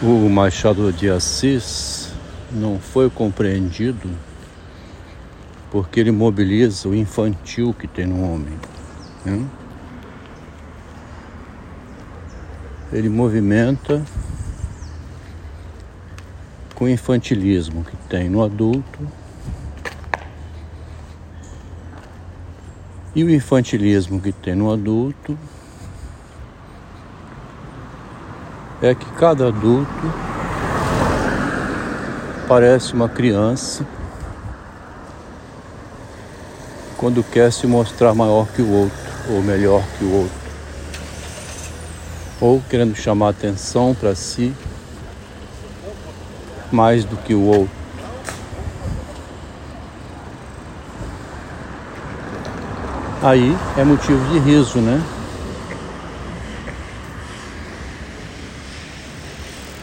O 0.00 0.28
Machado 0.28 0.92
de 0.92 1.10
Assis 1.10 2.12
não 2.52 2.78
foi 2.78 3.10
compreendido 3.10 4.08
porque 5.72 5.98
ele 5.98 6.12
mobiliza 6.12 6.88
o 6.88 6.94
infantil 6.94 7.74
que 7.74 7.88
tem 7.88 8.06
no 8.06 8.22
homem. 8.22 8.54
Né? 9.24 9.44
Ele 12.92 13.08
movimenta 13.08 14.00
com 16.76 16.84
o 16.84 16.88
infantilismo 16.88 17.82
que 17.82 17.96
tem 18.08 18.28
no 18.28 18.44
adulto 18.44 19.00
e 23.16 23.24
o 23.24 23.30
infantilismo 23.30 24.20
que 24.20 24.30
tem 24.30 24.54
no 24.54 24.72
adulto 24.72 25.36
é 28.80 28.94
que 28.94 29.06
cada 29.12 29.48
adulto 29.48 30.12
parece 32.46 32.92
uma 32.94 33.08
criança 33.08 33.84
quando 36.96 37.22
quer 37.22 37.52
se 37.52 37.66
mostrar 37.66 38.14
maior 38.14 38.46
que 38.48 38.62
o 38.62 38.70
outro 38.70 39.08
ou 39.30 39.42
melhor 39.42 39.82
que 39.98 40.04
o 40.04 40.12
outro, 40.12 40.38
ou 42.40 42.62
querendo 42.68 42.94
chamar 42.94 43.30
atenção 43.30 43.94
para 43.94 44.14
si 44.14 44.54
mais 46.72 47.04
do 47.04 47.16
que 47.16 47.34
o 47.34 47.42
outro. 47.42 47.78
Aí 53.22 53.56
é 53.76 53.84
motivo 53.84 54.24
de 54.32 54.38
riso, 54.38 54.78
né? 54.78 55.02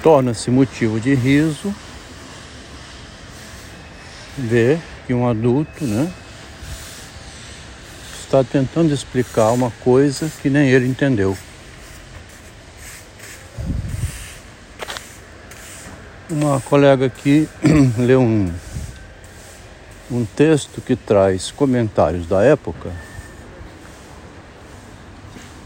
Torna-se 0.06 0.52
motivo 0.52 1.00
de 1.00 1.16
riso 1.16 1.74
ver 4.38 4.80
que 5.08 5.16
um 5.16 5.28
adulto, 5.28 5.84
né, 5.84 6.14
está 8.22 8.44
tentando 8.44 8.94
explicar 8.94 9.50
uma 9.50 9.72
coisa 9.84 10.32
que 10.44 10.48
nem 10.48 10.70
ele 10.70 10.88
entendeu. 10.88 11.36
Uma 16.30 16.62
colega 16.62 17.08
aqui 17.08 17.50
leu 17.98 18.22
um, 18.22 18.54
um 20.12 20.24
texto 20.24 20.82
que 20.82 20.96
traz 20.96 21.50
comentários 21.50 22.28
da 22.28 22.44
época. 22.44 22.92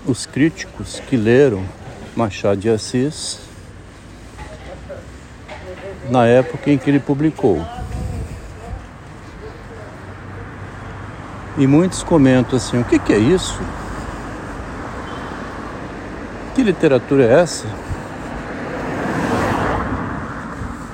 Os 0.05 0.25
críticos 0.25 1.01
que 1.09 1.17
leram 1.17 1.67
Machado 2.15 2.61
de 2.61 2.69
Assis 2.69 3.48
na 6.09 6.25
época 6.25 6.69
em 6.69 6.77
que 6.77 6.89
ele 6.89 6.99
publicou. 6.99 7.65
E 11.57 11.67
muitos 11.67 12.03
comentam 12.03 12.57
assim: 12.57 12.79
o 12.79 12.83
que, 12.83 12.97
que 12.97 13.13
é 13.13 13.17
isso? 13.17 13.59
Que 16.55 16.63
literatura 16.63 17.25
é 17.25 17.41
essa? 17.41 17.67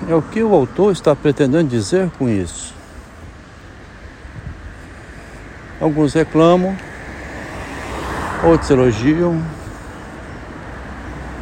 É 0.08 0.14
o 0.14 0.22
que 0.22 0.44
o 0.44 0.54
autor 0.54 0.92
está 0.92 1.16
pretendendo 1.16 1.70
dizer 1.70 2.12
com 2.18 2.30
isso? 2.30 2.74
Alguns 5.82 6.14
reclamam, 6.14 6.76
outros 8.44 8.70
elogiam, 8.70 9.42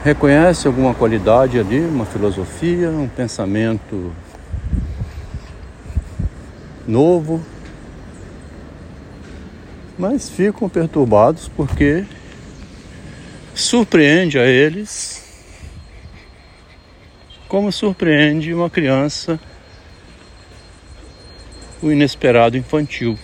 reconhece 0.03 0.67
alguma 0.67 0.93
qualidade 0.93 1.57
ali, 1.57 1.79
uma 1.79 2.05
filosofia, 2.05 2.89
um 2.89 3.07
pensamento 3.07 4.13
novo, 6.85 7.41
mas 9.97 10.29
ficam 10.29 10.67
perturbados 10.67 11.47
porque 11.47 12.05
surpreende 13.55 14.37
a 14.37 14.45
eles 14.45 15.23
como 17.47 17.71
surpreende 17.71 18.53
uma 18.53 18.69
criança 18.69 19.39
o 21.81 21.89
inesperado 21.91 22.57
infantil. 22.57 23.17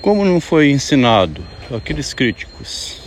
Como 0.00 0.24
não 0.24 0.40
foi 0.40 0.70
ensinado 0.70 1.53
aqueles 1.72 2.12
críticos 2.12 3.00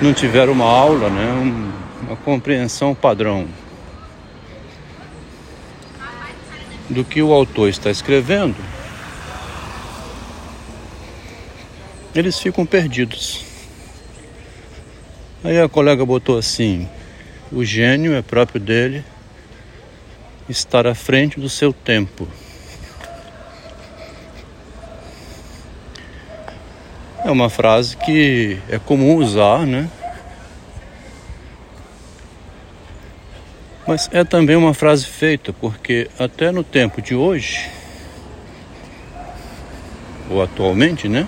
não 0.00 0.12
tiveram 0.12 0.52
uma 0.52 0.66
aula, 0.66 1.08
né, 1.08 1.72
uma 2.02 2.16
compreensão 2.16 2.94
padrão 2.94 3.48
do 6.88 7.04
que 7.04 7.20
o 7.22 7.32
autor 7.32 7.68
está 7.68 7.90
escrevendo, 7.90 8.56
eles 12.14 12.38
ficam 12.38 12.64
perdidos. 12.64 13.44
Aí 15.42 15.60
a 15.60 15.68
colega 15.68 16.04
botou 16.04 16.38
assim: 16.38 16.88
o 17.50 17.64
gênio 17.64 18.14
é 18.14 18.22
próprio 18.22 18.60
dele 18.60 19.04
estar 20.48 20.86
à 20.86 20.94
frente 20.94 21.40
do 21.40 21.48
seu 21.48 21.72
tempo. 21.72 22.28
É 27.26 27.30
uma 27.32 27.50
frase 27.50 27.96
que 27.96 28.56
é 28.68 28.78
comum 28.78 29.16
usar, 29.16 29.66
né? 29.66 29.90
Mas 33.84 34.08
é 34.12 34.22
também 34.22 34.54
uma 34.54 34.72
frase 34.72 35.06
feita, 35.06 35.52
porque 35.52 36.08
até 36.20 36.52
no 36.52 36.62
tempo 36.62 37.02
de 37.02 37.16
hoje, 37.16 37.68
ou 40.30 40.40
atualmente, 40.40 41.08
né? 41.08 41.26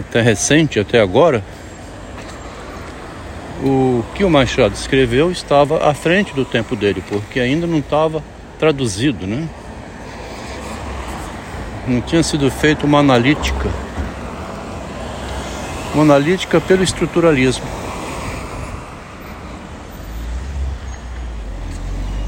Até 0.00 0.20
recente, 0.20 0.80
até 0.80 0.98
agora, 1.00 1.44
o 3.62 4.02
que 4.16 4.24
o 4.24 4.30
Machado 4.30 4.74
escreveu 4.74 5.30
estava 5.30 5.88
à 5.88 5.94
frente 5.94 6.34
do 6.34 6.44
tempo 6.44 6.74
dele, 6.74 7.04
porque 7.08 7.38
ainda 7.38 7.68
não 7.68 7.78
estava 7.78 8.20
traduzido, 8.58 9.28
né? 9.28 9.48
Não 11.86 12.00
tinha 12.00 12.22
sido 12.22 12.50
feita 12.50 12.86
uma 12.86 13.00
analítica. 13.00 13.68
Uma 15.94 16.02
analítica 16.02 16.60
pelo 16.60 16.82
estruturalismo. 16.82 17.66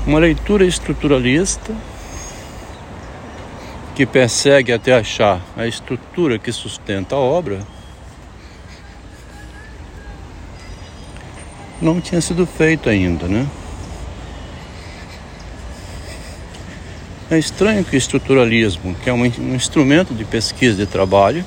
Uma 0.07 0.19
leitura 0.19 0.65
estruturalista 0.65 1.75
que 3.95 4.05
persegue 4.05 4.73
até 4.73 4.95
achar 4.95 5.41
a 5.57 5.67
estrutura 5.67 6.39
que 6.39 6.53
sustenta 6.53 7.17
a 7.17 7.19
obra, 7.19 7.61
não 11.81 11.99
tinha 11.99 12.21
sido 12.21 12.47
feito 12.47 12.91
ainda, 12.91 13.27
né? 13.27 13.47
É 17.29 17.37
estranho 17.37 17.85
que 17.85 17.97
o 17.97 17.99
estruturalismo, 17.99 18.95
que 19.03 19.11
é 19.11 19.13
um, 19.13 19.23
um 19.23 19.55
instrumento 19.57 20.15
de 20.15 20.25
pesquisa 20.25 20.77
de 20.77 20.87
trabalho, 20.87 21.45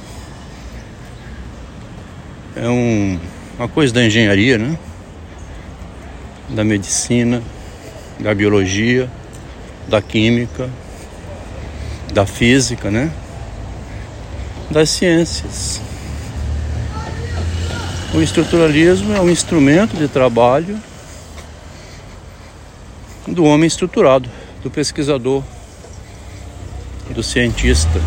é 2.54 2.68
um, 2.68 3.18
uma 3.58 3.70
coisa 3.70 3.94
da 3.94 4.06
engenharia, 4.06 4.58
né? 4.58 4.78
da 6.50 6.66
medicina, 6.66 7.42
da 8.20 8.36
biologia, 8.36 9.10
da 9.88 10.02
química, 10.02 10.70
da 12.14 12.26
física, 12.26 12.92
né? 12.92 13.10
das 14.70 14.90
ciências. 14.90 15.80
O 18.14 18.20
estruturalismo 18.20 19.14
é 19.14 19.22
um 19.22 19.30
instrumento 19.30 19.96
de 19.96 20.10
trabalho 20.10 20.78
do 23.26 23.46
homem 23.46 23.66
estruturado, 23.66 24.30
do 24.62 24.70
pesquisador 24.70 25.42
do 27.20 27.24
cientista. 27.24 28.00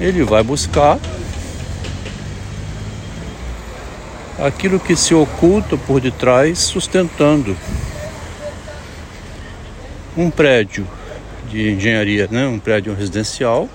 Ele 0.00 0.24
vai 0.24 0.42
buscar 0.42 0.98
aquilo 4.38 4.80
que 4.80 4.96
se 4.96 5.14
oculta 5.14 5.76
por 5.76 6.00
detrás, 6.00 6.58
sustentando 6.60 7.54
um 10.16 10.30
prédio 10.30 10.88
de 11.50 11.72
engenharia, 11.72 12.26
né? 12.30 12.46
um 12.46 12.58
prédio 12.58 12.94
residencial. 12.94 13.68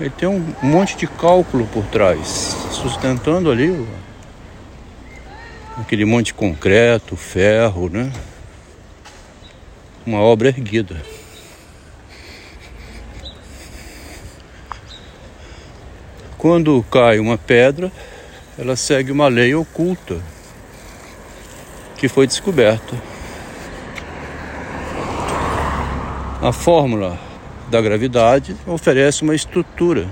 Ele 0.00 0.10
tem 0.10 0.28
um 0.28 0.42
monte 0.62 0.96
de 0.96 1.06
cálculo 1.06 1.66
por 1.66 1.84
trás, 1.84 2.56
sustentando 2.72 3.50
ali 3.50 3.86
aquele 5.78 6.06
monte 6.06 6.26
de 6.26 6.34
concreto, 6.34 7.16
ferro, 7.16 7.90
né? 7.90 8.10
Uma 10.06 10.20
obra 10.20 10.48
erguida. 10.48 11.15
Quando 16.46 16.80
cai 16.88 17.18
uma 17.18 17.36
pedra, 17.36 17.90
ela 18.56 18.76
segue 18.76 19.10
uma 19.10 19.26
lei 19.26 19.52
oculta 19.52 20.16
que 21.96 22.08
foi 22.08 22.24
descoberta. 22.24 22.94
A 26.40 26.52
fórmula 26.52 27.18
da 27.68 27.80
gravidade 27.82 28.56
oferece 28.64 29.24
uma 29.24 29.34
estrutura 29.34 30.06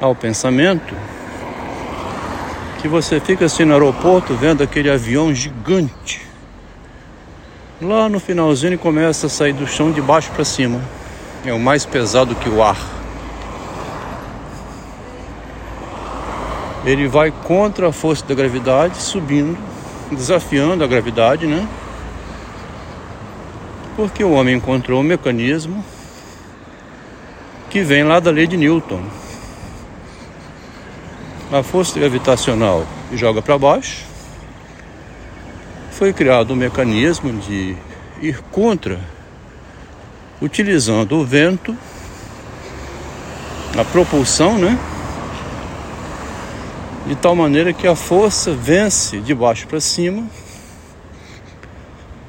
ao 0.00 0.14
pensamento 0.14 0.96
que 2.80 2.88
você 2.88 3.20
fica 3.20 3.44
assim 3.44 3.66
no 3.66 3.74
aeroporto 3.74 4.34
vendo 4.34 4.62
aquele 4.62 4.88
avião 4.88 5.34
gigante. 5.34 6.22
Lá 7.82 8.08
no 8.08 8.18
finalzinho 8.18 8.70
ele 8.70 8.78
começa 8.78 9.26
a 9.26 9.28
sair 9.28 9.52
do 9.52 9.66
chão 9.66 9.92
de 9.92 10.00
baixo 10.00 10.30
para 10.30 10.42
cima. 10.42 10.80
É 11.44 11.52
o 11.52 11.60
mais 11.60 11.84
pesado 11.84 12.34
que 12.34 12.48
o 12.48 12.62
ar. 12.62 12.97
Ele 16.88 17.06
vai 17.06 17.30
contra 17.30 17.88
a 17.88 17.92
força 17.92 18.24
da 18.26 18.34
gravidade, 18.34 18.96
subindo, 19.02 19.58
desafiando 20.10 20.82
a 20.82 20.86
gravidade, 20.86 21.46
né? 21.46 21.68
Porque 23.94 24.24
o 24.24 24.32
homem 24.32 24.56
encontrou 24.56 25.00
um 25.00 25.04
mecanismo 25.04 25.84
que 27.68 27.82
vem 27.82 28.04
lá 28.04 28.18
da 28.18 28.30
lei 28.30 28.46
de 28.46 28.56
Newton 28.56 29.02
a 31.50 31.62
força 31.62 31.98
gravitacional 31.98 32.86
joga 33.12 33.40
para 33.40 33.56
baixo, 33.56 34.04
foi 35.92 36.12
criado 36.12 36.52
um 36.52 36.56
mecanismo 36.56 37.32
de 37.40 37.74
ir 38.20 38.42
contra, 38.50 39.00
utilizando 40.42 41.16
o 41.16 41.24
vento, 41.24 41.74
a 43.78 43.84
propulsão, 43.84 44.58
né? 44.58 44.78
De 47.08 47.16
tal 47.16 47.34
maneira 47.34 47.72
que 47.72 47.86
a 47.86 47.96
força 47.96 48.52
vence 48.52 49.18
de 49.20 49.34
baixo 49.34 49.66
para 49.66 49.80
cima, 49.80 50.26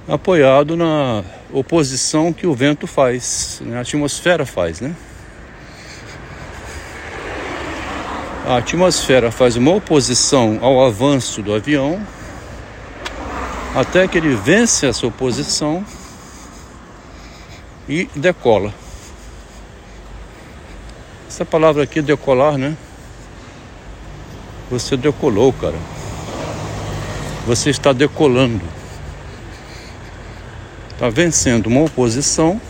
apoiado 0.08 0.78
na 0.78 1.22
oposição 1.52 2.32
que 2.32 2.48
o 2.48 2.54
vento 2.54 2.88
faz, 2.88 3.62
né? 3.66 3.78
a 3.78 3.82
atmosfera 3.82 4.46
faz, 4.46 4.80
né? 4.80 4.96
A 8.48 8.56
atmosfera 8.56 9.30
faz 9.32 9.58
uma 9.58 9.76
oposição 9.76 10.60
ao 10.62 10.86
avanço 10.86 11.42
do 11.42 11.54
avião 11.54 12.02
até 13.76 14.08
que 14.08 14.18
ele 14.18 14.34
vence 14.34 14.88
essa 14.88 15.06
oposição 15.06 15.86
e 17.86 18.10
decola. 18.16 18.74
Essa 21.28 21.44
palavra 21.44 21.84
aqui, 21.84 22.02
decolar, 22.02 22.58
né? 22.58 22.78
Você 24.70 24.96
decolou, 24.96 25.52
cara. 25.52 25.78
Você 27.48 27.72
está 27.72 27.92
decolando. 27.92 28.62
Está 30.92 31.10
vencendo 31.10 31.68
uma 31.68 31.82
oposição 31.82 32.62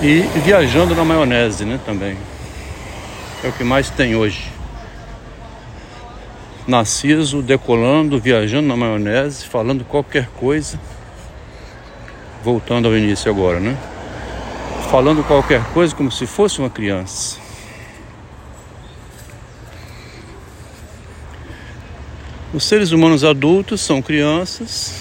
e 0.00 0.20
viajando 0.44 0.94
na 0.94 1.04
maionese, 1.04 1.64
né? 1.64 1.78
Também. 1.84 2.16
É 3.44 3.48
o 3.48 3.52
que 3.52 3.64
mais 3.64 3.90
tem 3.90 4.16
hoje. 4.16 4.50
Narciso 6.66 7.42
decolando, 7.42 8.18
viajando 8.18 8.68
na 8.68 8.76
maionese, 8.76 9.44
falando 9.44 9.84
qualquer 9.84 10.28
coisa. 10.28 10.80
Voltando 12.42 12.88
ao 12.88 12.96
início 12.96 13.30
agora, 13.30 13.60
né? 13.60 13.76
Falando 14.90 15.22
qualquer 15.24 15.62
coisa 15.74 15.94
como 15.94 16.10
se 16.10 16.26
fosse 16.26 16.60
uma 16.60 16.70
criança. 16.70 17.45
Os 22.56 22.64
seres 22.64 22.90
humanos 22.90 23.22
adultos 23.22 23.82
são 23.82 24.00
crianças 24.00 24.94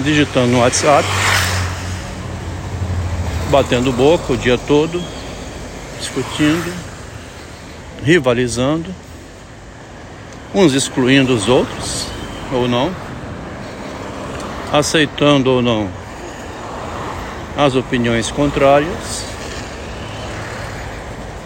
digitando 0.00 0.48
no 0.48 0.58
WhatsApp, 0.58 1.08
batendo 3.50 3.90
boca 3.90 4.34
o 4.34 4.36
dia 4.36 4.58
todo, 4.58 5.02
discutindo, 5.98 6.70
rivalizando, 8.02 8.94
uns 10.54 10.74
excluindo 10.74 11.34
os 11.34 11.48
outros 11.48 12.06
ou 12.52 12.68
não, 12.68 12.94
aceitando 14.70 15.52
ou 15.52 15.62
não 15.62 15.88
as 17.56 17.74
opiniões 17.74 18.30
contrárias. 18.30 19.24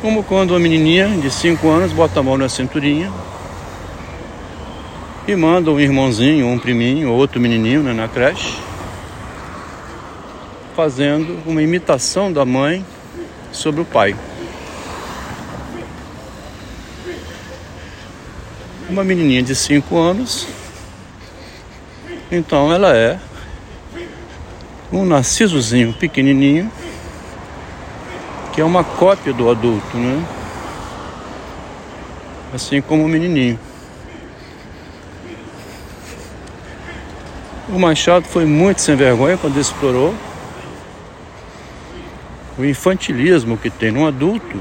Como 0.02 0.24
quando 0.24 0.50
uma 0.50 0.58
menininha 0.58 1.06
de 1.10 1.30
5 1.30 1.68
anos 1.68 1.92
bota 1.92 2.18
a 2.18 2.22
mão 2.24 2.36
na 2.36 2.48
cinturinha 2.48 3.08
e 5.28 5.36
manda 5.36 5.70
um 5.70 5.78
irmãozinho, 5.78 6.48
um 6.48 6.58
priminho, 6.58 7.10
ou 7.10 7.16
outro 7.18 7.38
menininho 7.38 7.82
né, 7.82 7.92
na 7.92 8.08
creche, 8.08 8.58
fazendo 10.74 11.38
uma 11.46 11.62
imitação 11.62 12.32
da 12.32 12.44
mãe 12.44 12.84
sobre 13.52 13.80
o 13.80 13.84
pai. 13.84 14.16
uma 18.88 19.04
menininha 19.04 19.42
de 19.42 19.54
5 19.54 19.96
anos. 19.96 20.46
Então 22.32 22.72
ela 22.72 22.96
é 22.96 23.18
um 24.90 25.04
narcisozinho 25.04 25.92
pequenininho, 25.92 26.70
que 28.52 28.60
é 28.60 28.64
uma 28.64 28.82
cópia 28.82 29.32
do 29.32 29.50
adulto, 29.50 29.96
né? 29.96 30.24
Assim 32.54 32.80
como 32.80 33.04
o 33.04 33.08
menininho. 33.08 33.58
O 37.68 37.78
Machado 37.78 38.26
foi 38.26 38.46
muito 38.46 38.80
sem 38.80 38.96
vergonha 38.96 39.36
quando 39.36 39.58
explorou 39.60 40.14
o 42.56 42.64
infantilismo 42.64 43.56
que 43.56 43.70
tem 43.70 43.92
no 43.92 44.06
adulto 44.06 44.58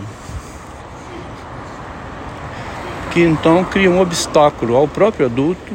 que 3.17 3.23
então 3.23 3.63
cria 3.63 3.89
um 3.89 3.99
obstáculo 3.99 4.75
ao 4.75 4.87
próprio 4.87 5.25
adulto 5.25 5.73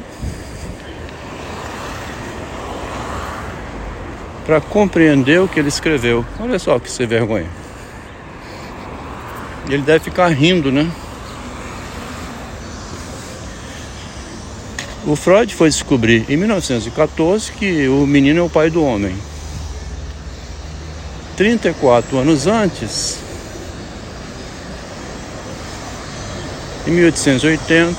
para 4.46 4.60
compreender 4.60 5.40
o 5.40 5.48
que 5.48 5.58
ele 5.58 5.68
escreveu. 5.68 6.24
Olha 6.38 6.56
só 6.58 6.78
que 6.78 6.88
sem 6.88 7.04
vergonha. 7.04 7.48
Ele 9.68 9.82
deve 9.82 10.04
ficar 10.04 10.28
rindo, 10.28 10.70
né? 10.70 10.88
O 15.12 15.16
Freud 15.16 15.54
foi 15.54 15.68
descobrir 15.68 16.24
em 16.26 16.38
1914 16.38 17.52
que 17.52 17.86
o 17.86 18.06
menino 18.06 18.40
é 18.40 18.42
o 18.42 18.48
pai 18.48 18.70
do 18.70 18.82
homem. 18.82 19.14
34 21.36 22.16
anos 22.16 22.46
antes, 22.46 23.18
Em 26.86 26.92
1880, 26.92 27.98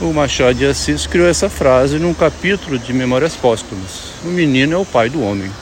o 0.00 0.14
Machado 0.14 0.54
de 0.54 0.64
Assis 0.64 1.06
criou 1.06 1.28
essa 1.28 1.50
frase 1.50 1.98
num 1.98 2.14
capítulo 2.14 2.78
de 2.78 2.94
Memórias 2.94 3.36
Póstumas: 3.36 4.14
O 4.24 4.28
menino 4.28 4.72
é 4.72 4.78
o 4.78 4.86
pai 4.86 5.10
do 5.10 5.22
homem. 5.22 5.52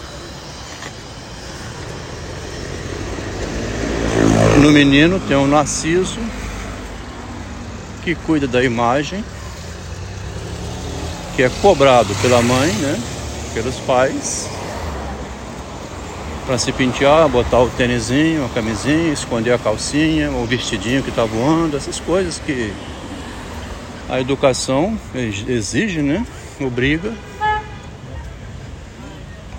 No 4.62 4.70
menino 4.70 5.18
tem 5.18 5.36
um 5.36 5.48
Narciso 5.48 6.20
que 8.00 8.14
cuida 8.14 8.46
da 8.46 8.62
imagem, 8.64 9.24
que 11.40 11.44
é 11.44 11.48
cobrado 11.62 12.14
pela 12.16 12.42
mãe, 12.42 12.70
né, 12.70 13.00
pelos 13.54 13.76
pais, 13.76 14.46
para 16.44 16.58
se 16.58 16.70
pentear, 16.70 17.26
botar 17.30 17.60
o 17.60 17.70
tênisinho, 17.70 18.44
a 18.44 18.48
camisinha, 18.50 19.10
esconder 19.10 19.54
a 19.54 19.58
calcinha, 19.58 20.30
o 20.32 20.44
vestidinho 20.44 21.02
que 21.02 21.08
está 21.08 21.24
voando, 21.24 21.78
essas 21.78 21.98
coisas 21.98 22.38
que 22.44 22.70
a 24.06 24.20
educação 24.20 25.00
exige, 25.48 26.02
né? 26.02 26.26
Obriga 26.60 27.10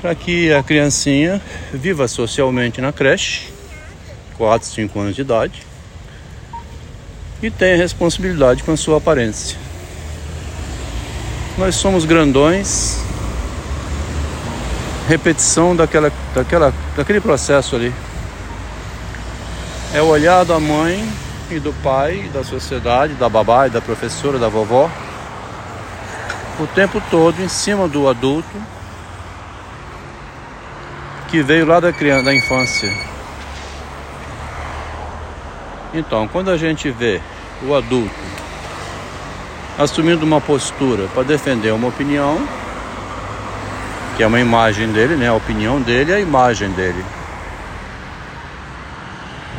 para 0.04 0.14
que 0.14 0.54
a 0.54 0.62
criancinha 0.62 1.42
viva 1.74 2.08
socialmente 2.08 2.80
na 2.80 2.94
creche, 2.94 3.50
4, 4.38 4.70
5 4.70 5.00
anos 5.00 5.16
de 5.16 5.22
idade, 5.22 5.64
e 7.42 7.50
tenha 7.50 7.76
responsabilidade 7.76 8.62
com 8.62 8.72
a 8.72 8.78
sua 8.78 9.00
aparência. 9.00 9.71
Nós 11.58 11.76
somos 11.76 12.06
grandões, 12.06 13.00
repetição 15.08 15.76
daquela, 15.76 16.12
daquela, 16.34 16.74
daquele 16.96 17.20
processo 17.20 17.76
ali. 17.76 17.94
É 19.94 20.02
o 20.02 20.06
olhar 20.06 20.46
da 20.46 20.60
mãe 20.60 21.08
e 21.50 21.60
do 21.60 21.74
pai, 21.84 22.30
da 22.34 22.44
sociedade, 22.44 23.16
da 23.16 23.28
babá 23.28 23.68
e 23.68 23.70
da 23.70 23.82
professora, 23.82 24.40
da 24.40 24.48
vovó, 24.48 24.90
o 26.60 26.68
tempo 26.68 27.02
todo 27.12 27.42
em 27.42 27.50
cima 27.50 27.88
do 27.88 28.08
adulto 28.08 28.58
que 31.28 31.42
veio 31.42 31.66
lá 31.66 31.80
da 31.80 31.92
criança, 31.92 32.24
da 32.24 32.34
infância. 32.34 32.92
Então, 35.94 36.28
quando 36.28 36.50
a 36.50 36.58
gente 36.58 36.90
vê 36.90 37.22
o 37.64 37.76
adulto 37.76 38.41
assumindo 39.78 40.26
uma 40.26 40.42
postura 40.42 41.08
para 41.14 41.24
defender 41.24 41.72
uma 41.72 41.88
opinião, 41.88 42.48
que 44.16 44.24
é 44.24 44.28
uma 44.28 44.40
imagem 44.40 44.92
dele, 44.92 45.16
né? 45.16 45.30
A 45.30 45.34
opinião 45.34 45.82
dele 45.82 46.12
é 46.12 46.16
a 46.16 46.20
imagem 46.20 46.70
dele. 46.72 47.04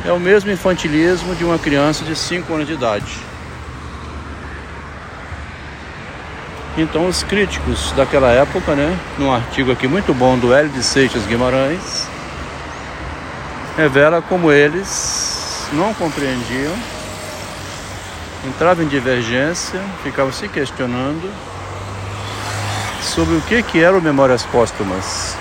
É 0.05 0.13
o 0.13 0.19
mesmo 0.19 0.51
infantilismo 0.51 1.35
de 1.35 1.45
uma 1.45 1.59
criança 1.59 2.05
de 2.05 2.17
5 2.17 2.53
anos 2.53 2.67
de 2.67 2.73
idade. 2.75 3.33
Então 6.77 7.07
os 7.07 7.23
críticos 7.23 7.93
daquela 7.93 8.31
época, 8.31 8.75
né, 8.75 8.99
num 9.19 9.33
artigo 9.33 9.71
aqui 9.71 9.87
muito 9.87 10.15
bom 10.15 10.39
do 10.39 10.55
Hélio 10.55 10.71
de 10.71 10.83
Seixas 10.83 11.27
Guimarães, 11.27 12.09
revela 13.77 14.23
como 14.23 14.51
eles 14.51 15.69
não 15.73 15.93
compreendiam, 15.93 16.73
entravam 18.45 18.85
em 18.85 18.89
divergência, 18.89 19.81
ficavam 20.03 20.33
se 20.33 20.49
questionando 20.49 21.31
sobre 23.03 23.37
o 23.37 23.41
que, 23.43 23.63
que 23.63 23.83
eram 23.83 24.01
memórias 24.01 24.45
póstumas. 24.45 25.37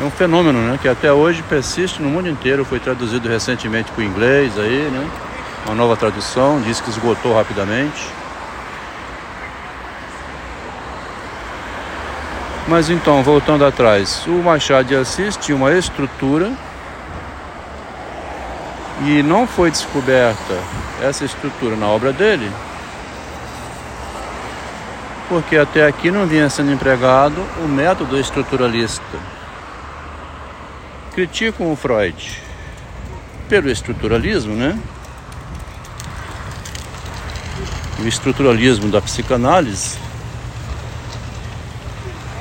É 0.00 0.04
um 0.04 0.10
fenômeno 0.10 0.60
né, 0.60 0.78
que 0.80 0.88
até 0.88 1.12
hoje 1.12 1.42
persiste 1.42 2.02
no 2.02 2.08
mundo 2.08 2.28
inteiro, 2.28 2.64
foi 2.64 2.80
traduzido 2.80 3.28
recentemente 3.28 3.92
para 3.92 4.00
o 4.00 4.04
inglês 4.04 4.58
aí, 4.58 4.88
né? 4.90 5.08
Uma 5.66 5.74
nova 5.74 5.96
tradução, 5.96 6.60
diz 6.60 6.80
que 6.80 6.90
esgotou 6.90 7.34
rapidamente. 7.34 8.06
Mas 12.66 12.90
então, 12.90 13.22
voltando 13.22 13.64
atrás, 13.64 14.24
o 14.26 14.42
Machado 14.42 14.88
de 14.88 14.96
Assis 14.96 15.36
tinha 15.36 15.56
uma 15.56 15.72
estrutura 15.72 16.50
e 19.02 19.22
não 19.22 19.46
foi 19.46 19.70
descoberta 19.70 20.54
essa 21.02 21.24
estrutura 21.24 21.76
na 21.76 21.86
obra 21.86 22.12
dele, 22.12 22.50
porque 25.28 25.56
até 25.56 25.86
aqui 25.86 26.10
não 26.10 26.26
vinha 26.26 26.48
sendo 26.48 26.72
empregado 26.72 27.40
o 27.64 27.68
método 27.68 28.18
estruturalista. 28.18 29.02
Criticam 31.14 31.72
o 31.72 31.76
Freud 31.76 32.42
pelo 33.48 33.70
estruturalismo, 33.70 34.54
né? 34.54 34.78
O 38.00 38.06
estruturalismo 38.06 38.90
da 38.90 39.00
psicanálise 39.00 39.98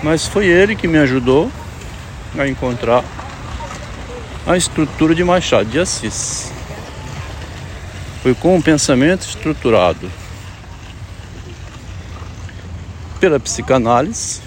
mas 0.04 0.28
foi 0.28 0.48
ele 0.48 0.76
que 0.76 0.86
me 0.86 0.98
ajudou 0.98 1.50
a 2.38 2.46
encontrar 2.46 3.04
a 4.46 4.58
estrutura 4.58 5.16
de 5.16 5.24
Machado 5.24 5.70
de 5.70 5.80
Assis. 5.80 6.52
Foi 8.22 8.34
com 8.36 8.56
um 8.56 8.62
pensamento 8.62 9.22
estruturado 9.22 10.12
pela 13.20 13.40
psicanálise. 13.40 14.42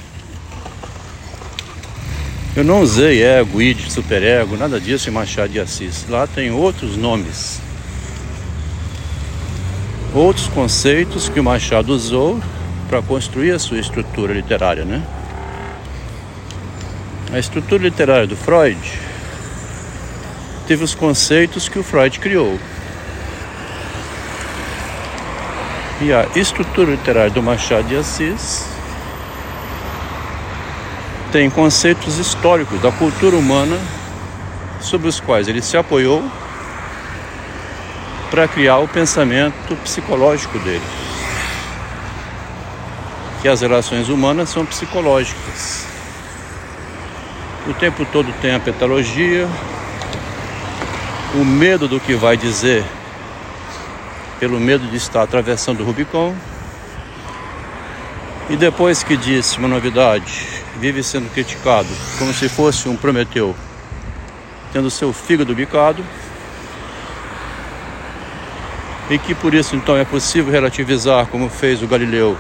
Eu 2.54 2.64
não 2.64 2.80
usei 2.80 3.22
ego, 3.22 3.60
id, 3.60 3.88
superego, 3.90 4.56
nada 4.56 4.78
disso 4.78 5.08
em 5.08 5.12
Machado 5.12 5.52
de 5.52 5.60
Assis. 5.60 6.06
Lá 6.08 6.26
tem 6.26 6.50
outros 6.50 6.96
nomes, 6.96 7.60
outros 10.14 10.46
conceitos 10.48 11.28
que 11.28 11.40
o 11.40 11.44
Machado 11.44 11.94
usou 11.94 12.40
para 12.88 13.00
construir 13.00 13.52
a 13.52 13.58
sua 13.58 13.78
estrutura 13.78 14.34
literária, 14.34 14.84
né? 14.84 15.02
A 17.32 17.38
estrutura 17.38 17.82
literária 17.82 18.26
do 18.26 18.36
Freud 18.36 19.05
teve 20.66 20.82
os 20.82 20.94
conceitos 20.94 21.68
que 21.68 21.78
o 21.78 21.82
Freud 21.82 22.18
criou. 22.18 22.58
E 26.00 26.12
a 26.12 26.26
estrutura 26.34 26.90
literária 26.90 27.30
do 27.30 27.42
Machado 27.42 27.88
de 27.88 27.96
Assis 27.96 28.66
tem 31.32 31.48
conceitos 31.48 32.18
históricos 32.18 32.80
da 32.80 32.92
cultura 32.92 33.36
humana 33.36 33.78
sobre 34.80 35.08
os 35.08 35.20
quais 35.20 35.48
ele 35.48 35.62
se 35.62 35.76
apoiou 35.76 36.22
para 38.30 38.46
criar 38.46 38.78
o 38.78 38.88
pensamento 38.88 39.74
psicológico 39.82 40.58
dele. 40.58 40.84
Que 43.40 43.48
as 43.48 43.60
relações 43.60 44.08
humanas 44.08 44.48
são 44.48 44.66
psicológicas. 44.66 45.86
O 47.66 47.74
tempo 47.74 48.04
todo 48.12 48.32
tem 48.40 48.54
a 48.54 48.60
petalogia, 48.60 49.48
o 51.34 51.44
medo 51.44 51.88
do 51.88 52.00
que 52.00 52.14
vai 52.14 52.36
dizer, 52.36 52.84
pelo 54.38 54.60
medo 54.60 54.86
de 54.86 54.96
estar 54.96 55.22
atravessando 55.22 55.80
o 55.80 55.84
Rubicon. 55.84 56.34
E 58.48 58.56
depois 58.56 59.02
que 59.02 59.16
disse 59.16 59.58
uma 59.58 59.68
novidade, 59.68 60.62
vive 60.78 61.02
sendo 61.02 61.28
criticado 61.32 61.88
como 62.18 62.32
se 62.32 62.48
fosse 62.48 62.88
um 62.88 62.96
Prometeu, 62.96 63.54
tendo 64.72 64.90
seu 64.90 65.12
fígado 65.12 65.54
bicado. 65.54 66.04
E 69.10 69.18
que 69.18 69.34
por 69.34 69.54
isso 69.54 69.74
então 69.74 69.96
é 69.96 70.04
possível 70.04 70.52
relativizar, 70.52 71.26
como 71.26 71.48
fez 71.48 71.82
o 71.82 71.86
Galileu, 71.86 72.36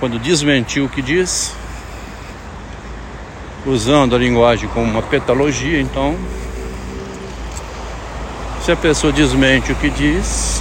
quando 0.00 0.18
desmentiu 0.18 0.84
o 0.84 0.88
que 0.88 1.00
disse 1.02 1.52
usando 3.66 4.14
a 4.14 4.18
linguagem 4.18 4.68
como 4.68 4.88
uma 4.88 5.02
petalogia, 5.02 5.80
então 5.80 6.16
se 8.66 8.72
a 8.72 8.76
pessoa 8.76 9.12
desmente 9.12 9.70
o 9.70 9.76
que 9.76 9.88
diz, 9.88 10.60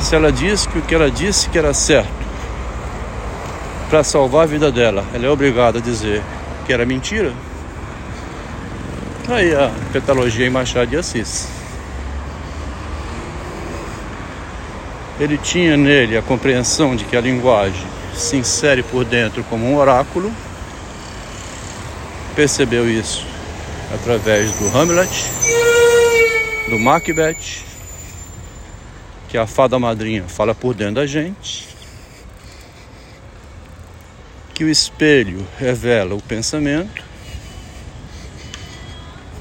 se 0.00 0.14
ela 0.14 0.30
diz 0.30 0.66
que 0.66 0.78
o 0.78 0.82
que 0.82 0.94
ela 0.94 1.10
disse 1.10 1.50
que 1.50 1.58
era 1.58 1.74
certo 1.74 2.08
para 3.90 4.04
salvar 4.04 4.44
a 4.44 4.46
vida 4.46 4.70
dela, 4.70 5.04
ela 5.12 5.26
é 5.26 5.28
obrigada 5.28 5.80
a 5.80 5.82
dizer 5.82 6.22
que 6.64 6.72
era 6.72 6.86
mentira. 6.86 7.32
Aí 9.28 9.52
a 9.52 9.72
petalogia 9.92 10.46
em 10.46 10.50
Machado 10.50 10.86
de 10.86 10.96
Assis. 10.96 11.48
Ele 15.18 15.36
tinha 15.38 15.76
nele 15.76 16.16
a 16.16 16.22
compreensão 16.22 16.94
de 16.94 17.02
que 17.04 17.16
a 17.16 17.20
linguagem 17.20 17.84
se 18.14 18.36
insere 18.36 18.84
por 18.84 19.04
dentro 19.04 19.42
como 19.42 19.66
um 19.66 19.76
oráculo 19.76 20.32
percebeu 22.36 22.88
isso 22.88 23.26
através 23.92 24.52
do 24.52 24.78
Hamlet, 24.78 25.26
do 26.68 26.78
Macbeth, 26.78 27.64
que 29.28 29.38
a 29.38 29.46
fada 29.46 29.78
madrinha 29.78 30.24
fala 30.28 30.54
por 30.54 30.74
dentro 30.74 30.96
da 30.96 31.06
gente, 31.06 31.66
que 34.54 34.64
o 34.64 34.68
espelho 34.68 35.46
revela 35.58 36.14
o 36.14 36.22
pensamento. 36.22 37.02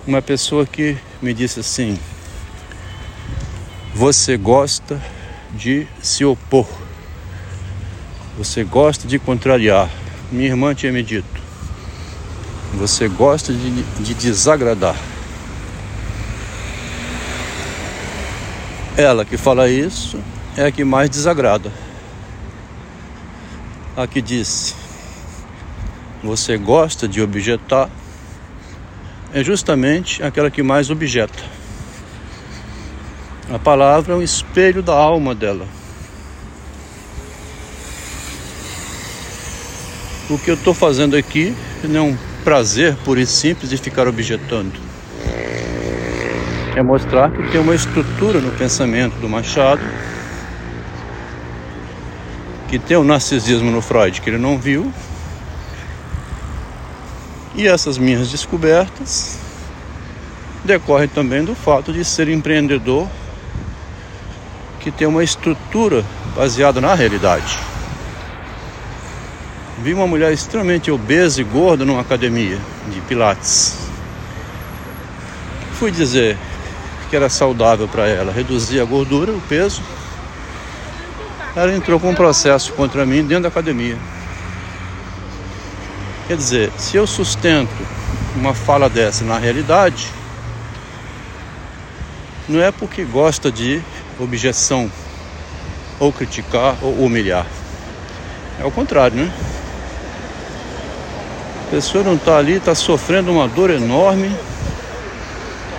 Uma 0.05 0.21
pessoa 0.21 0.65
que 0.65 0.97
me 1.21 1.33
disse 1.33 1.59
assim: 1.59 1.99
Você 3.93 4.37
gosta 4.37 5.01
de 5.51 5.85
se 6.01 6.23
opor, 6.23 6.67
você 8.37 8.63
gosta 8.63 9.05
de 9.05 9.19
contrariar. 9.19 9.89
Minha 10.31 10.47
irmã 10.47 10.73
tinha 10.73 10.93
me 10.93 11.03
dito: 11.03 11.41
você 12.73 13.09
gosta 13.09 13.51
de, 13.51 13.83
de 14.01 14.13
desagradar. 14.13 14.95
Ela 18.97 19.23
que 19.23 19.37
fala 19.37 19.69
isso 19.69 20.19
é 20.57 20.65
a 20.65 20.71
que 20.71 20.83
mais 20.83 21.07
desagrada. 21.07 21.71
A 23.95 24.07
que 24.07 24.19
disse: 24.19 24.73
Você 26.23 26.57
gosta 26.57 27.07
de 27.07 27.21
objetar 27.21 27.91
é 29.31 29.43
justamente 29.43 30.23
aquela 30.23 30.49
que 30.49 30.63
mais 30.63 30.89
objeta. 30.89 31.43
A 33.53 33.59
palavra 33.59 34.13
é 34.13 34.17
um 34.17 34.21
espelho 34.21 34.81
da 34.81 34.95
alma 34.95 35.35
dela. 35.35 35.67
O 40.27 40.39
que 40.39 40.49
eu 40.49 40.55
estou 40.55 40.73
fazendo 40.73 41.15
aqui 41.15 41.55
não 41.83 41.99
é 41.99 42.01
um 42.01 42.17
prazer 42.43 42.95
puro 43.05 43.19
e 43.19 43.27
simples 43.27 43.69
de 43.69 43.77
ficar 43.77 44.07
objetando. 44.07 44.73
É 46.77 46.83
mostrar 46.83 47.31
que 47.31 47.41
tem 47.49 47.59
uma 47.59 47.73
estrutura 47.73 48.39
no 48.39 48.51
pensamento 48.51 49.15
do 49.15 49.27
Machado, 49.27 49.81
que 52.67 52.77
tem 52.77 52.95
o 52.95 53.03
narcisismo 53.03 53.71
no 53.71 53.81
Freud 53.81 54.21
que 54.21 54.29
ele 54.29 54.37
não 54.37 54.59
viu. 54.59 54.93
E 57.55 57.67
essas 57.67 57.97
minhas 57.97 58.29
descobertas 58.29 59.39
decorrem 60.63 61.07
também 61.07 61.43
do 61.43 61.55
fato 61.55 61.91
de 61.91 62.05
ser 62.05 62.29
empreendedor 62.29 63.07
que 64.79 64.91
tem 64.91 65.07
uma 65.07 65.23
estrutura 65.23 66.05
baseada 66.35 66.79
na 66.79 66.93
realidade. 66.93 67.57
Vi 69.79 69.95
uma 69.95 70.05
mulher 70.05 70.31
extremamente 70.31 70.91
obesa 70.91 71.41
e 71.41 71.43
gorda 71.43 71.83
numa 71.83 72.01
academia 72.01 72.59
de 72.93 73.01
pilates. 73.01 73.79
fui 75.73 75.89
dizer 75.89 76.37
que 77.09 77.15
era 77.15 77.29
saudável 77.29 77.87
para 77.87 78.07
ela 78.07 78.31
reduzir 78.31 78.79
a 78.79 78.85
gordura, 78.85 79.31
o 79.31 79.41
peso, 79.41 79.81
ela 81.55 81.73
entrou 81.73 81.99
com 81.99 82.11
um 82.11 82.15
processo 82.15 82.73
contra 82.73 83.05
mim 83.05 83.23
dentro 83.23 83.43
da 83.43 83.49
academia. 83.49 83.97
Quer 86.27 86.37
dizer, 86.37 86.71
se 86.77 86.97
eu 86.97 87.07
sustento 87.07 87.71
uma 88.35 88.53
fala 88.53 88.89
dessa 88.89 89.23
na 89.23 89.37
realidade, 89.37 90.07
não 92.47 92.61
é 92.61 92.71
porque 92.71 93.03
gosta 93.03 93.51
de 93.51 93.81
objeção, 94.19 94.91
ou 95.99 96.13
criticar, 96.13 96.75
ou 96.81 96.93
humilhar. 96.93 97.45
É 98.59 98.65
o 98.65 98.71
contrário, 98.71 99.17
né? 99.17 99.31
A 101.67 101.69
pessoa 101.71 102.03
não 102.03 102.15
está 102.15 102.37
ali, 102.37 102.53
está 102.53 102.73
sofrendo 102.73 103.31
uma 103.31 103.47
dor 103.47 103.69
enorme. 103.69 104.33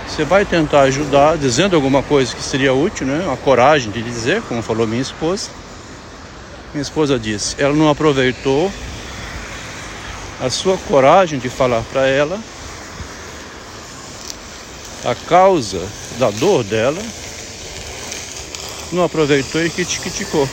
Você 0.09 0.25
vai 0.25 0.43
tentar 0.43 0.81
ajudar, 0.81 1.37
dizendo 1.37 1.75
alguma 1.75 2.01
coisa 2.01 2.35
que 2.35 2.41
seria 2.41 2.73
útil, 2.73 3.05
né? 3.05 3.31
A 3.31 3.37
coragem 3.37 3.91
de 3.91 4.01
dizer, 4.01 4.41
como 4.41 4.61
falou 4.61 4.87
minha 4.87 5.01
esposa. 5.01 5.49
Minha 6.73 6.81
esposa 6.81 7.17
disse, 7.17 7.55
ela 7.57 7.73
não 7.73 7.89
aproveitou 7.89 8.71
a 10.41 10.49
sua 10.49 10.77
coragem 10.77 11.39
de 11.39 11.47
falar 11.47 11.81
para 11.91 12.07
ela 12.07 12.39
a 15.05 15.15
causa 15.15 15.81
da 16.17 16.29
dor 16.31 16.63
dela, 16.63 17.01
não 18.91 19.03
aproveitou 19.03 19.63
e 19.63 19.69
criticou. 19.69 20.49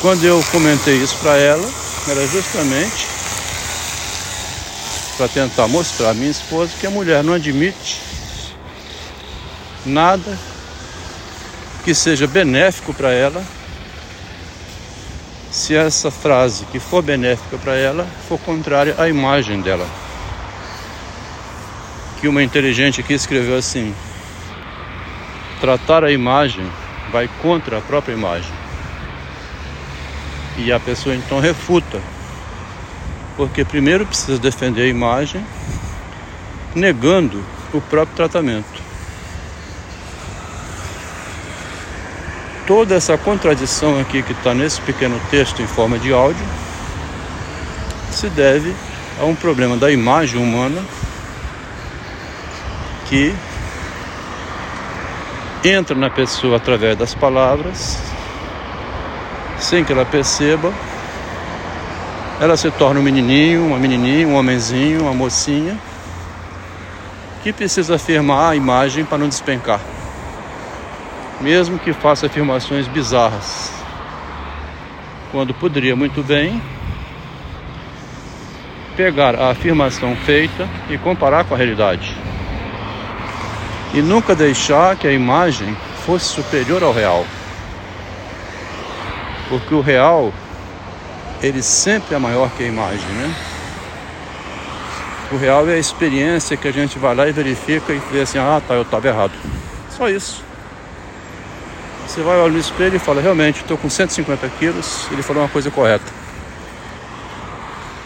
Quando 0.00 0.24
eu 0.24 0.42
comentei 0.50 0.96
isso 0.96 1.16
para 1.18 1.36
ela, 1.36 1.68
era 2.08 2.26
justamente 2.26 3.06
para 5.22 5.28
tentar 5.28 5.68
mostrar 5.68 6.10
à 6.10 6.14
minha 6.14 6.32
esposa 6.32 6.72
que 6.80 6.84
a 6.84 6.90
mulher 6.90 7.22
não 7.22 7.32
admite 7.32 8.02
nada 9.86 10.36
que 11.84 11.94
seja 11.94 12.26
benéfico 12.26 12.92
para 12.92 13.12
ela 13.12 13.40
se 15.48 15.76
essa 15.76 16.10
frase 16.10 16.64
que 16.72 16.80
for 16.80 17.02
benéfica 17.02 17.56
para 17.56 17.76
ela 17.76 18.04
for 18.28 18.36
contrária 18.40 18.96
à 18.98 19.08
imagem 19.08 19.60
dela. 19.60 19.86
Que 22.20 22.26
uma 22.26 22.42
inteligente 22.42 23.00
aqui 23.00 23.12
escreveu 23.12 23.56
assim: 23.56 23.94
tratar 25.60 26.02
a 26.02 26.10
imagem 26.10 26.68
vai 27.12 27.30
contra 27.40 27.78
a 27.78 27.80
própria 27.80 28.12
imagem. 28.12 28.52
E 30.58 30.72
a 30.72 30.80
pessoa 30.80 31.14
então 31.14 31.38
refuta, 31.38 32.02
porque 33.36 33.64
primeiro 33.64 34.06
precisa 34.06 34.38
defender 34.38 34.82
a 34.82 34.88
imagem, 34.88 35.44
negando 36.74 37.44
o 37.72 37.80
próprio 37.80 38.16
tratamento. 38.16 38.82
toda 42.66 42.94
essa 42.94 43.18
contradição 43.18 44.00
aqui 44.00 44.22
que 44.22 44.32
está 44.32 44.54
nesse 44.54 44.80
pequeno 44.80 45.20
texto 45.30 45.60
em 45.60 45.66
forma 45.66 45.98
de 45.98 46.12
áudio 46.12 46.44
se 48.10 48.28
deve 48.30 48.74
a 49.20 49.24
um 49.24 49.34
problema 49.34 49.76
da 49.76 49.90
imagem 49.90 50.40
humana 50.40 50.82
que 53.08 53.34
entra 55.64 55.94
na 55.94 56.08
pessoa 56.08 56.56
através 56.56 56.96
das 56.96 57.14
palavras, 57.14 57.98
sem 59.58 59.84
que 59.84 59.92
ela 59.92 60.04
perceba, 60.04 60.72
ela 62.42 62.58
se 62.58 62.70
torna 62.72 63.00
um 63.00 63.02
menininho, 63.02 63.64
uma 63.68 63.78
menininha, 63.78 64.28
um 64.28 64.34
homenzinho, 64.34 65.02
uma 65.02 65.14
mocinha 65.14 65.78
que 67.42 67.54
precisa 67.54 67.94
afirmar 67.94 68.50
a 68.50 68.56
imagem 68.56 69.04
para 69.04 69.16
não 69.16 69.28
despencar 69.28 69.80
mesmo 71.42 71.78
que 71.78 71.92
faça 71.92 72.26
afirmações 72.26 72.86
bizarras, 72.86 73.72
quando 75.32 75.52
poderia 75.52 75.96
muito 75.96 76.22
bem 76.22 76.62
pegar 78.96 79.34
a 79.34 79.50
afirmação 79.50 80.14
feita 80.14 80.68
e 80.88 80.96
comparar 80.96 81.44
com 81.44 81.54
a 81.54 81.56
realidade. 81.56 82.16
E 83.92 84.00
nunca 84.00 84.36
deixar 84.36 84.96
que 84.96 85.08
a 85.08 85.12
imagem 85.12 85.76
fosse 86.06 86.26
superior 86.26 86.82
ao 86.82 86.92
real. 86.92 87.26
Porque 89.48 89.74
o 89.74 89.80
real, 89.80 90.32
ele 91.42 91.62
sempre 91.62 92.14
é 92.14 92.18
maior 92.18 92.50
que 92.52 92.62
a 92.62 92.66
imagem, 92.66 93.08
né? 93.08 93.34
O 95.32 95.36
real 95.36 95.68
é 95.68 95.74
a 95.74 95.78
experiência 95.78 96.56
que 96.56 96.68
a 96.68 96.72
gente 96.72 96.98
vai 96.98 97.14
lá 97.14 97.26
e 97.26 97.32
verifica 97.32 97.92
e 97.92 98.00
vê 98.12 98.20
assim, 98.20 98.38
ah 98.38 98.62
tá, 98.66 98.74
eu 98.74 98.82
estava 98.82 99.08
errado. 99.08 99.32
Só 99.90 100.08
isso. 100.08 100.44
Você 102.06 102.20
vai 102.20 102.38
olhar 102.38 102.52
no 102.52 102.58
espelho 102.58 102.96
e 102.96 102.98
fala, 102.98 103.22
realmente, 103.22 103.62
estou 103.62 103.78
com 103.78 103.88
150 103.88 104.48
quilos. 104.58 105.08
Ele 105.10 105.22
falou 105.22 105.42
uma 105.42 105.48
coisa 105.48 105.70
correta. 105.70 106.04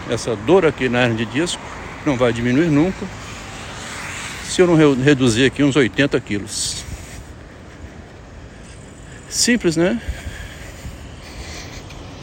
Essa 0.09 0.37
dor 0.37 0.65
aqui 0.65 0.89
na 0.89 1.03
hernia 1.03 1.27
de 1.27 1.33
disco 1.33 1.61
não 2.05 2.17
vai 2.17 2.33
diminuir 2.33 2.69
nunca 2.69 3.05
se 4.49 4.63
eu 4.63 4.67
não 4.67 4.77
reduzir 4.95 5.45
aqui 5.45 5.63
uns 5.63 5.75
80 5.75 6.19
quilos. 6.21 6.85
Simples, 9.29 9.77
né? 9.77 10.01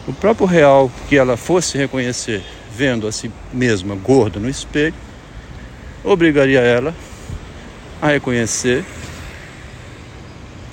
O 0.07 0.13
próprio 0.13 0.45
real 0.45 0.91
que 1.07 1.15
ela 1.15 1.37
fosse 1.37 1.77
reconhecer 1.77 2.43
vendo 2.75 3.07
a 3.07 3.11
si 3.11 3.31
mesma 3.53 3.95
gorda 3.95 4.39
no 4.39 4.49
espelho, 4.49 4.95
obrigaria 6.03 6.59
ela 6.59 6.93
a 8.01 8.07
reconhecer 8.07 8.83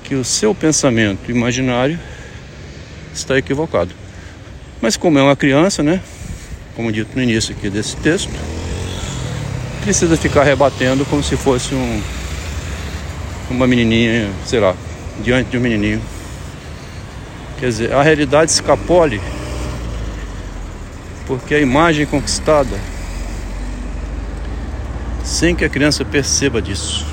que 0.03 0.15
o 0.15 0.25
seu 0.25 0.55
pensamento 0.55 1.31
imaginário 1.31 1.99
está 3.15 3.39
equivocado. 3.39 3.95
Mas 4.81 4.97
como 4.97 5.19
é 5.19 5.23
uma 5.23 5.37
criança, 5.37 5.83
né? 5.83 6.01
Como 6.75 6.91
dito 6.91 7.15
no 7.15 7.23
início 7.23 7.55
aqui 7.55 7.69
desse 7.69 7.97
texto, 7.97 8.33
precisa 9.83 10.17
ficar 10.17 10.43
rebatendo 10.43 11.05
como 11.05 11.23
se 11.23 11.37
fosse 11.37 11.75
um 11.75 12.03
uma 13.51 13.67
menininha, 13.67 14.31
sei 14.47 14.61
lá, 14.61 14.77
diante 15.23 15.51
de 15.51 15.59
um 15.59 15.61
menininho. 15.61 16.01
Quer 17.61 17.67
dizer, 17.67 17.93
a 17.93 18.03
realidade 18.03 18.51
escapole 18.51 19.21
porque 21.27 21.55
a 21.55 21.61
imagem 21.61 22.07
conquistada 22.07 22.77
sem 25.23 25.55
que 25.55 25.63
a 25.63 25.69
criança 25.69 26.03
perceba 26.03 26.63
disso. 26.63 27.07